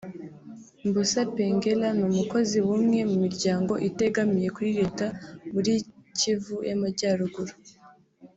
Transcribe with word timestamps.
Mbusa 0.87 1.21
Pengela 1.35 1.87
ni 1.95 2.03
umukozi 2.11 2.57
w’umwe 2.67 2.99
mu 3.09 3.15
miryango 3.25 3.73
itegamiye 3.89 4.47
kuri 4.55 4.69
Leta 4.79 5.05
muri 5.53 5.73
Kivu 6.17 6.55
y’amajyaruguru 6.67 7.53